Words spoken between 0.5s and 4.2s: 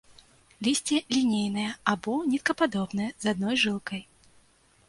Лісце лінейнае або ніткападобнае з адной жылкай.